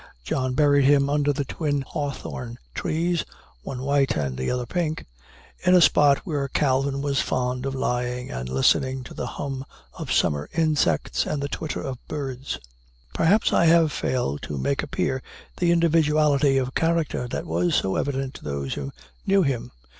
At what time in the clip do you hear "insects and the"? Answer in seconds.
10.55-11.47